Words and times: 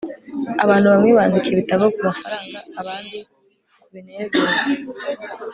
abantu 0.63 0.87
bamwe 0.93 1.09
bandika 1.17 1.47
ibitabo 1.51 1.83
kumafaranga, 1.95 2.59
abandi 2.81 3.17
kubinezeza 3.81 4.61